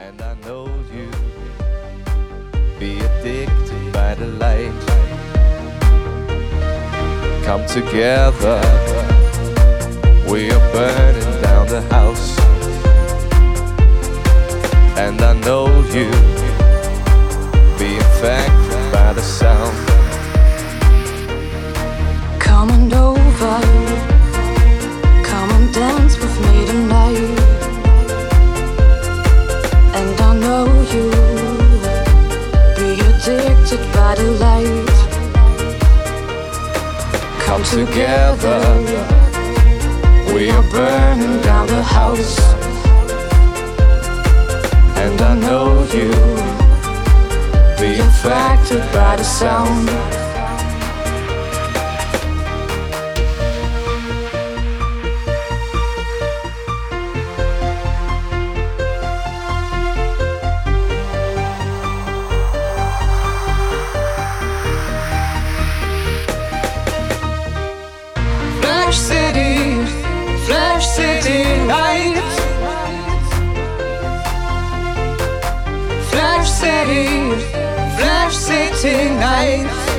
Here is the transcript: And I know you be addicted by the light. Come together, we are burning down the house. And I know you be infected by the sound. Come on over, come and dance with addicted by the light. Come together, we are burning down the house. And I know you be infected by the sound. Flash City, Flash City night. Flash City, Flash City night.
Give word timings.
And 0.00 0.22
I 0.22 0.34
know 0.46 0.64
you 0.94 1.10
be 2.78 3.00
addicted 3.00 3.92
by 3.92 4.14
the 4.14 4.26
light. 4.44 4.72
Come 7.44 7.66
together, 7.66 8.60
we 10.30 10.52
are 10.52 10.72
burning 10.72 11.42
down 11.42 11.66
the 11.66 11.82
house. 11.90 12.38
And 14.96 15.20
I 15.20 15.32
know 15.40 15.66
you 15.96 16.10
be 17.76 17.96
infected 17.96 18.92
by 18.92 19.12
the 19.14 19.22
sound. 19.22 19.76
Come 22.40 22.70
on 22.70 22.92
over, 22.92 23.60
come 25.24 25.50
and 25.50 25.74
dance 25.74 26.16
with 26.20 26.27
addicted 33.70 33.92
by 33.92 34.14
the 34.14 34.30
light. 34.32 34.88
Come 37.40 37.62
together, 37.64 38.60
we 40.34 40.50
are 40.50 40.62
burning 40.70 41.40
down 41.42 41.66
the 41.66 41.82
house. 41.82 42.38
And 44.96 45.20
I 45.20 45.34
know 45.34 45.82
you 45.92 46.10
be 47.78 48.00
infected 48.00 48.82
by 48.92 49.16
the 49.16 49.24
sound. 49.24 50.27
Flash 68.88 69.00
City, 69.00 69.84
Flash 70.46 70.86
City 70.86 71.44
night. 71.66 72.16
Flash 76.10 76.50
City, 76.50 77.34
Flash 77.98 78.34
City 78.34 79.10
night. 79.10 79.97